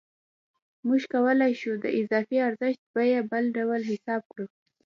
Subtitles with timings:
[0.87, 4.45] موږ کولای شو د اضافي ارزښت بیه بله ډول حساب کړو